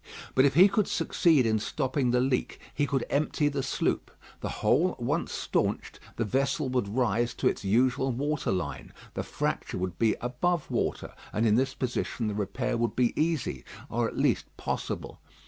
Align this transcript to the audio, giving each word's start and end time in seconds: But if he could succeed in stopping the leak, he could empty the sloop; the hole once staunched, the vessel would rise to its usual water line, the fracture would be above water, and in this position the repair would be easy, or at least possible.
But 0.33 0.45
if 0.45 0.55
he 0.55 0.67
could 0.67 0.87
succeed 0.87 1.45
in 1.45 1.59
stopping 1.59 2.09
the 2.09 2.19
leak, 2.19 2.59
he 2.73 2.87
could 2.87 3.05
empty 3.07 3.49
the 3.49 3.61
sloop; 3.61 4.09
the 4.39 4.49
hole 4.49 4.95
once 4.97 5.31
staunched, 5.31 5.99
the 6.15 6.25
vessel 6.25 6.69
would 6.69 6.87
rise 6.97 7.35
to 7.35 7.47
its 7.47 7.63
usual 7.63 8.11
water 8.11 8.51
line, 8.51 8.93
the 9.13 9.21
fracture 9.21 9.77
would 9.77 9.99
be 9.99 10.15
above 10.19 10.71
water, 10.71 11.13
and 11.31 11.45
in 11.45 11.53
this 11.53 11.75
position 11.75 12.25
the 12.25 12.33
repair 12.33 12.77
would 12.79 12.95
be 12.95 13.13
easy, 13.15 13.63
or 13.91 14.07
at 14.07 14.17
least 14.17 14.45
possible. 14.57 15.19